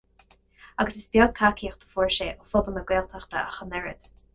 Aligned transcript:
Agus 0.83 0.97
is 1.01 1.11
beag 1.17 1.35
tacaíocht 1.41 1.87
a 1.87 1.91
fuair 1.93 2.11
sé 2.19 2.29
ó 2.33 2.51
phobal 2.55 2.79
na 2.79 2.87
Gaeltachta 2.93 3.49
ach 3.53 3.67
an 3.69 3.81
oiread. 3.83 4.15